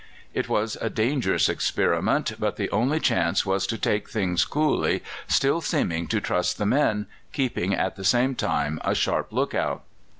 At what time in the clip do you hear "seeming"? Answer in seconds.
5.61-6.07